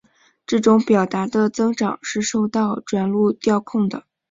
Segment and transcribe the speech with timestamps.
[0.47, 4.05] 这种表达的增长是受到转录调控的。